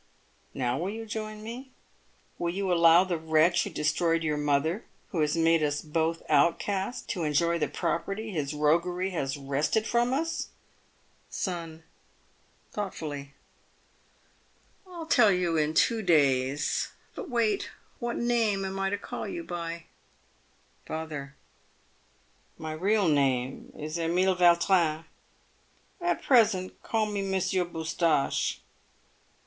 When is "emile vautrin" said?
23.99-25.05